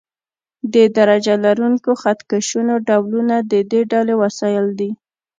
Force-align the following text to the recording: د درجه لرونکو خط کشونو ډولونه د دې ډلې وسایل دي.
د 0.73 0.75
درجه 0.97 1.35
لرونکو 1.45 1.89
خط 2.01 2.19
کشونو 2.31 2.73
ډولونه 2.87 3.35
د 3.51 3.53
دې 3.71 3.81
ډلې 3.91 4.15
وسایل 4.23 4.67
دي. 4.79 4.91